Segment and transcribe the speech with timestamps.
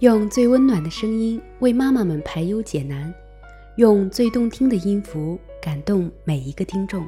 [0.00, 3.12] 用最温暖的声音为妈妈们排忧解难，
[3.78, 7.04] 用最动听的音符感动每一个听众。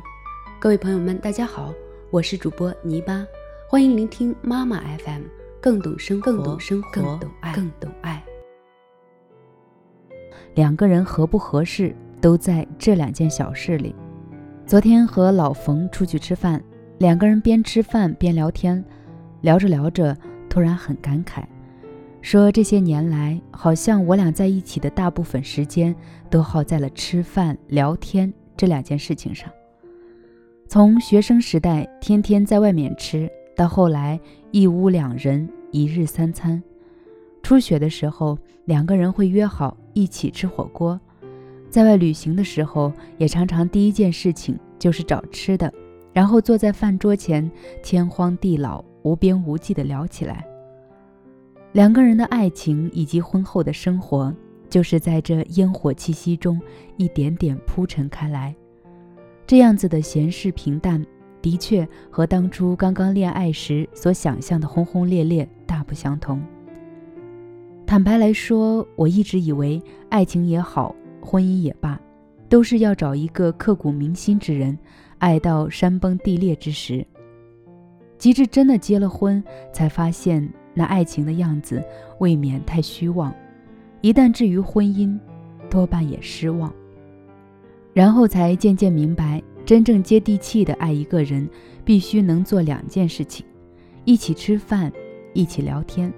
[0.58, 1.72] 各位朋友们，大家好，
[2.10, 3.24] 我是主播泥巴，
[3.68, 5.22] 欢迎聆听妈妈 FM，
[5.60, 8.20] 更懂生，更懂生活，更懂爱，更懂爱。
[10.56, 13.94] 两个人合不合适，都在这两件小事里。
[14.66, 16.60] 昨天和老冯出去吃饭，
[16.98, 18.84] 两个人边吃饭边聊天，
[19.42, 20.16] 聊着聊着，
[20.48, 21.44] 突然很感慨，
[22.22, 25.94] 说这些年来，好像我俩在一起的大部分时间
[26.28, 29.50] 都耗在了吃饭、聊天这两件事情上。
[30.68, 34.20] 从学生时代天天在外面吃，到后来
[34.52, 36.62] 一屋两人一日三餐，
[37.42, 41.00] 初学的时候，两个人会约好一起吃火锅。
[41.70, 45.72] 在外旅行的时候，也常常第一件事情就是找吃的，
[46.12, 47.50] 然后坐在饭桌前，
[47.82, 50.46] 天荒地老、无边无际地聊起来。
[51.72, 54.34] 两个人的爱情以及婚后的生活，
[54.68, 56.60] 就是在这烟火气息中
[56.96, 58.54] 一点点铺陈开来。
[59.46, 61.04] 这样子的闲适平淡，
[61.40, 66.42] 的确和当初刚刚恋爱时所想象的轰轰烈烈大不相同。
[67.86, 70.94] 坦白来说，我一直以为爱情也好。
[71.22, 72.00] 婚姻也罢，
[72.48, 74.78] 都是要找一个刻骨铭心之人，
[75.18, 77.06] 爱到山崩地裂之时。
[78.16, 81.82] 及至真的结了婚，才发现那爱情的样子
[82.18, 83.34] 未免太虚妄。
[84.00, 85.18] 一旦至于婚姻，
[85.68, 86.72] 多半也失望。
[87.92, 91.48] 然后才渐渐明白，真正接地气的爱一个人，
[91.84, 93.44] 必须能做两件事情：
[94.04, 94.90] 一起吃饭，
[95.34, 96.12] 一起聊天。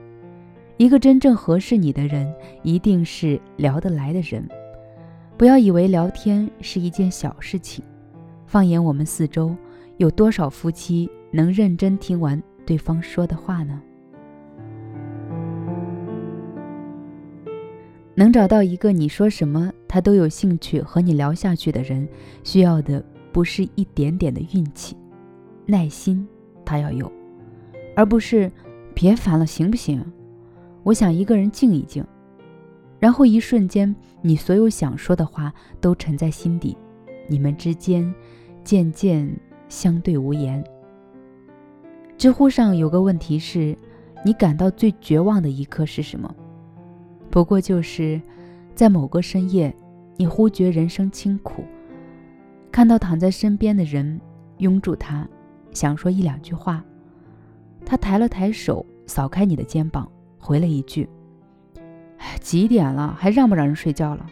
[0.76, 4.46] 一个真正合适你的人，一定是聊得来的人。
[5.36, 7.84] 不要以为聊天是一件小事情，
[8.46, 9.56] 放眼我们四周，
[9.96, 13.80] 有多少夫妻能认真听完对方说的话呢？
[18.14, 22.06] 能找到一个你说什么他都有兴趣和你聊下去的人，
[22.44, 24.96] 需要的不是一点点的运气，
[25.64, 26.26] 耐心
[26.64, 27.10] 他要有，
[27.96, 28.52] 而不是
[28.94, 30.04] 别烦了行不行？
[30.82, 32.04] 我想一个人静一静。
[32.98, 36.76] 然后一瞬间，你所有想说的话都沉在心底，
[37.26, 38.14] 你们之间
[38.62, 39.28] 渐渐
[39.68, 40.62] 相对无言。
[42.16, 43.76] 知乎上有个问题是：
[44.24, 46.32] 你感到最绝望的一刻是什么？
[47.32, 48.20] 不过就是
[48.74, 49.74] 在某个深夜，
[50.18, 51.64] 你忽觉人生清苦，
[52.70, 54.20] 看到躺在身边的人，
[54.58, 55.26] 拥住他，
[55.72, 56.84] 想说一两句话，
[57.86, 60.06] 他抬了抬手，扫开你的肩膀，
[60.38, 61.08] 回了一句。
[62.38, 64.26] 几点了，还让不让人睡觉了？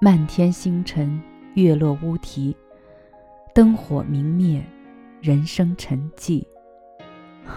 [0.00, 1.22] 漫天星辰，
[1.54, 2.56] 月落乌啼，
[3.54, 4.60] 灯火明灭，
[5.20, 6.44] 人生沉寂，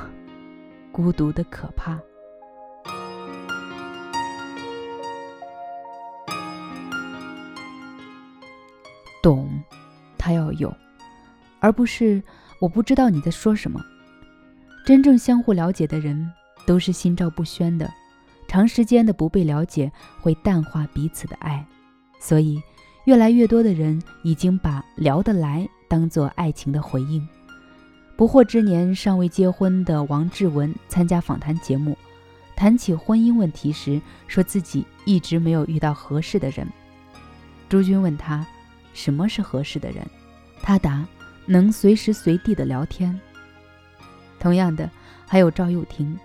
[0.94, 2.00] 孤独的可怕。
[9.22, 9.50] 懂，
[10.18, 10.74] 他要有，
[11.60, 12.22] 而不是
[12.60, 13.84] 我不知道你在说什么。
[14.86, 16.32] 真正相互了解的人，
[16.66, 17.92] 都是心照不宣的。
[18.48, 21.64] 长时间的不被了解会淡化彼此的爱，
[22.20, 22.60] 所以
[23.06, 27.28] 越来越多的人已经把聊得来当做爱情的回应。
[28.18, 31.96] 不惑之年尚未结婚的王志文参加访谈节目，
[32.56, 36.68] 谈起婚姻问题时，说自己一直没有遇到合适的人。
[37.70, 38.46] 朱军问他
[38.94, 40.06] 什么是合适的人，
[40.62, 41.06] 他答：
[41.46, 43.18] 能随时随地的聊天。
[44.40, 44.90] 同样的，
[45.28, 46.18] 还有赵又廷。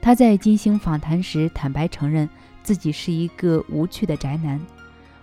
[0.00, 2.28] 他在金星访谈时坦白承认，
[2.62, 4.60] 自己是一个无趣的宅男，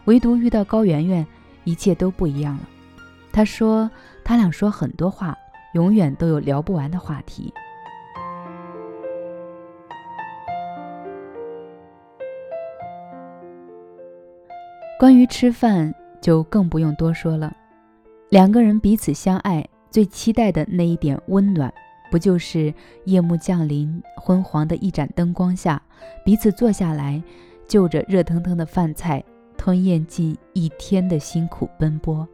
[0.05, 1.25] 唯独遇到高圆圆，
[1.63, 2.61] 一切都不一样了。
[3.31, 3.89] 他说，
[4.23, 5.35] 他俩说很多话，
[5.73, 7.53] 永远都有聊不完的话题。
[14.97, 15.94] 关于吃饭，
[16.25, 17.55] 就更不用多说了。
[18.29, 21.71] 两个人彼此相爱，最期待的那一点温暖。
[22.09, 25.79] 不就是夜幕降临，昏黄的一盏灯光下，
[26.23, 27.22] 彼此坐下来，
[27.67, 29.23] 就着热腾腾的饭菜，
[29.55, 32.28] 吞咽尽一天的辛苦奔波。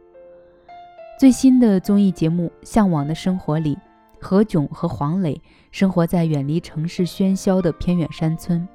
[1.20, 3.76] 最新的综艺节目《向往的生活》里，
[4.18, 5.38] 何炅和黄磊
[5.70, 8.66] 生活在远离城市喧嚣的偏远山村，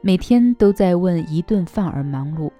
[0.00, 2.50] 每天都在为一顿饭而忙碌。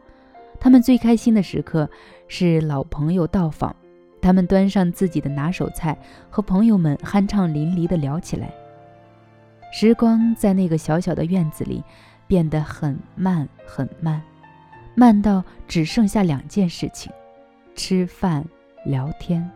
[0.67, 1.89] 他们最开心的时刻
[2.27, 3.73] 是老朋友到访。
[4.21, 5.97] 他们端上自己的拿手菜，
[6.29, 8.53] 和朋友们酣畅淋漓地聊起来。
[9.73, 11.85] 时光在那个小小的院子里
[12.27, 14.21] 变得很慢很慢，
[14.97, 17.12] 慢到只剩下两件事情：
[17.77, 18.45] 吃饭、
[18.85, 19.49] 聊天。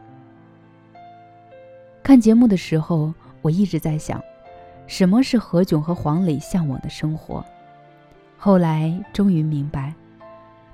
[2.05, 4.23] 看节目的时候，我一直在想，
[4.87, 7.45] 什么是何炅和黄磊向往的生活。
[8.39, 9.93] 后来终于明白，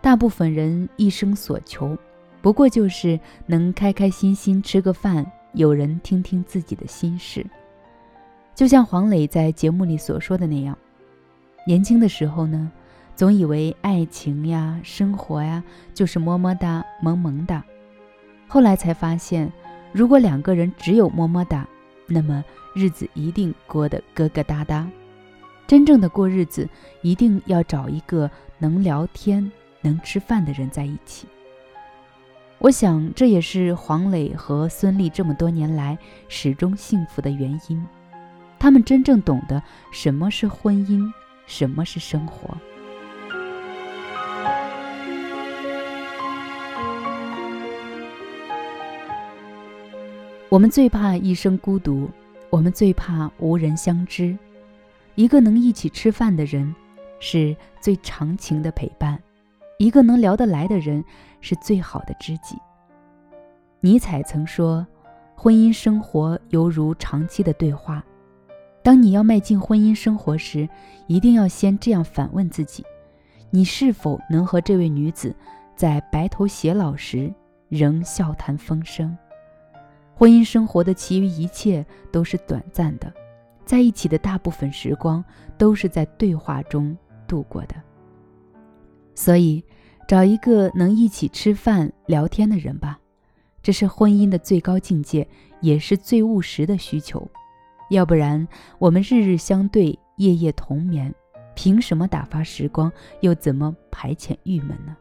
[0.06, 1.98] 大部分人一生所求，
[2.40, 7.44] 不过就是能开开心心吃个饭，有人听听自己的心事。
[8.54, 10.78] 就像黄磊在节目里所说的那样，
[11.66, 12.70] 年轻的时候呢，
[13.16, 15.60] 总以为爱情呀、生活呀
[15.92, 17.64] 就是么么哒、萌萌哒，
[18.46, 19.52] 后来才发现，
[19.90, 21.66] 如果两个人只有么么哒，
[22.06, 22.44] 那么
[22.76, 24.86] 日子一定过得疙疙瘩瘩。
[25.66, 26.68] 真正的过日子，
[27.02, 29.50] 一定要找一个能聊天、
[29.80, 31.26] 能吃饭的人在一起。
[32.58, 35.96] 我想，这也是黄磊和孙俪这么多年来
[36.28, 37.86] 始终幸福的原因。
[38.58, 39.62] 他们真正懂得
[39.92, 41.12] 什么是婚姻，
[41.46, 42.56] 什么是生活。
[50.48, 52.08] 我们最怕一生孤独，
[52.48, 54.34] 我们最怕无人相知。
[55.14, 56.74] 一个能一起吃饭的人，
[57.20, 59.18] 是最长情的陪伴；
[59.78, 61.04] 一个能聊得来的人，
[61.40, 62.56] 是最好的知己。
[63.80, 64.86] 尼采曾说
[65.36, 68.04] ：“婚姻生活犹如长期的对话。”
[68.82, 70.68] 当你要迈进婚姻生活时，
[71.08, 72.84] 一定要先这样反问自己：
[73.50, 75.34] 你是否能和这位女子
[75.74, 77.32] 在白头偕老时
[77.68, 79.16] 仍笑谈风生？
[80.14, 83.12] 婚姻生活的其余一切都是短暂的。
[83.66, 85.22] 在一起的大部分时光
[85.58, 86.96] 都是在对话中
[87.26, 87.74] 度过的，
[89.16, 89.64] 所以
[90.06, 93.00] 找一个能一起吃饭聊天的人吧，
[93.60, 95.26] 这是婚姻的最高境界，
[95.60, 97.28] 也是最务实的需求。
[97.90, 98.46] 要不然，
[98.78, 101.12] 我们日日相对，夜夜同眠，
[101.54, 102.92] 凭什么打发时光，
[103.22, 104.96] 又怎么排遣郁闷呢？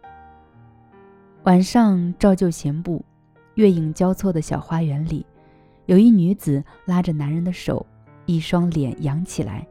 [1.43, 3.05] 晚上照旧闲步，
[3.53, 5.23] 月影交错的小花园里，
[5.85, 7.85] 有一女子拉着男人的手。
[8.27, 9.67] 一双脸扬起来，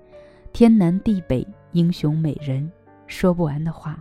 [0.52, 2.70] 天南地北，英雄美人，
[3.08, 4.00] 说不完的话。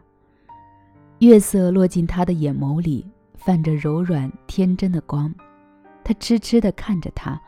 [1.23, 5.33] 月色落进他的眼眸里，泛着柔软天真的光。
[6.03, 7.41] 他痴痴地看着他，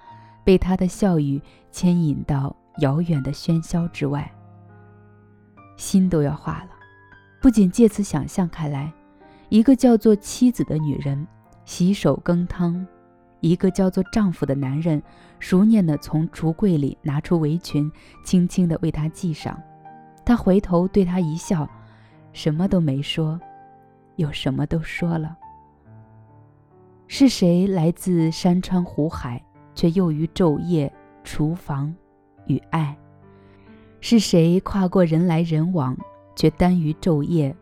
[0.46, 1.42] 被他的笑语
[1.72, 4.32] 牵引到遥远的喧嚣之外，
[5.76, 6.70] 心都要化了。
[7.42, 8.90] 不仅借此想象开来，
[9.50, 11.28] 一个叫做妻子的女人，
[11.66, 12.88] 洗手羹汤。
[13.42, 15.04] 一个叫做丈夫的男人，
[15.40, 17.92] 熟练地从橱柜里拿出围裙，
[18.24, 19.62] 轻轻地为她系上。
[20.24, 21.70] 他回头对她一笑，
[22.32, 23.38] 什么都没说，
[24.16, 25.38] 又什么都说了。
[27.08, 29.42] 是谁来自山川湖海，
[29.74, 30.92] 却囿于昼夜
[31.24, 31.94] 厨房
[32.48, 32.98] 与爱？
[34.02, 35.98] 是谁跨过人来人往，
[36.36, 37.56] 却耽于昼夜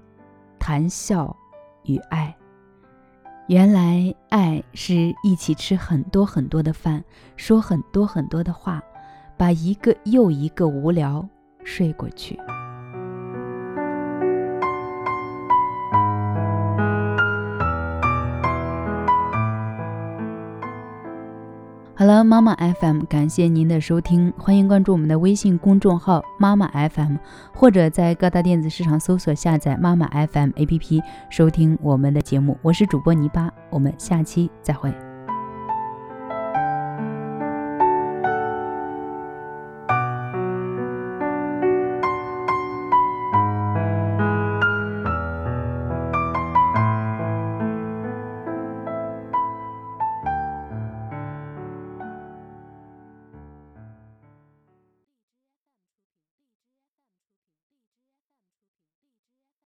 [0.58, 1.36] 谈笑
[1.84, 2.36] 与爱？
[3.48, 7.04] 原来，爱是一起吃很多很多的饭，
[7.36, 8.82] 说很多很多的话，
[9.38, 11.28] 把一个又一个无聊
[11.66, 12.40] 睡过去。
[22.04, 27.16] 好了，妈妈 FM，感谢您的收听，欢迎关注我们的微信公众号妈妈 FM，
[27.54, 32.58] 或者在各大电子市场搜索下载妈妈 FM APP 收听我们的节目。
[32.62, 34.94] 我是主播泥巴，我们下期再会。